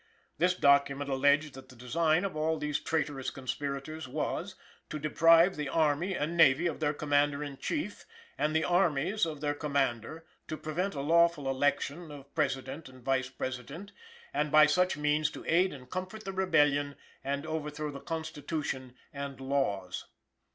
[0.39, 4.55] This document alleged that the design of all these traitorous conspirators was,
[4.89, 9.41] to deprive the Army and Navy of their Commander in Chief and the armies of
[9.41, 13.91] their Commander; to prevent a lawful election of President and Vice President;
[14.33, 19.39] and by such means to aid and comfort the Rebellion and overthrow the Constitution and
[19.39, 20.05] laws.